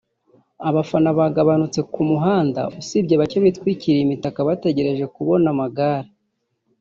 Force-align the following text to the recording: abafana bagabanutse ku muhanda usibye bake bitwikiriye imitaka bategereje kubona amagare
abafana 0.69 1.09
bagabanutse 1.19 1.79
ku 1.93 2.01
muhanda 2.09 2.61
usibye 2.79 3.15
bake 3.21 3.37
bitwikiriye 3.45 4.03
imitaka 4.07 4.39
bategereje 4.47 5.05
kubona 5.15 5.45
amagare 5.53 6.09